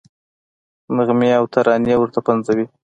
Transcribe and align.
نغمې 0.97 1.29
او 1.39 1.45
ترانې 1.53 1.95
ورته 1.97 2.19
پنځوي. 2.27 2.65